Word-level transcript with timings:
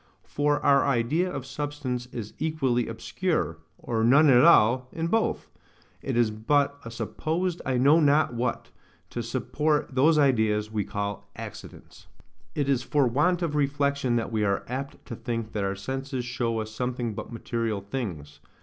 For 0.25 0.59
our 0.61 0.83
idea 0.87 1.31
of 1.31 1.45
substance 1.45 2.07
is 2.07 2.33
equally 2.39 2.87
obscure, 2.87 3.59
or 3.77 4.03
none 4.03 4.31
at 4.31 4.43
all, 4.43 4.87
in 4.91 5.05
both: 5.05 5.47
it 6.01 6.17
is 6.17 6.31
but 6.31 6.79
a 6.83 6.89
supposed 6.89 7.61
I 7.67 7.77
know 7.77 7.99
not 7.99 8.33
what, 8.33 8.71
to 9.11 9.21
support 9.21 9.93
those 9.93 10.17
ideas 10.17 10.71
we 10.71 10.85
call 10.85 11.29
accidents. 11.35 12.07
It 12.55 12.67
is 12.67 12.81
for 12.81 13.05
want 13.05 13.43
of 13.43 13.53
reflection 13.53 14.15
that 14.15 14.31
we 14.31 14.43
are 14.43 14.63
apt 14.67 15.05
to 15.05 15.15
think 15.15 15.51
that 15.51 15.63
our 15.63 15.75
senses 15.75 16.25
show 16.25 16.59
us 16.61 16.79
nothing 16.79 17.13
but 17.13 17.31
material 17.31 17.81
things. 17.81 18.39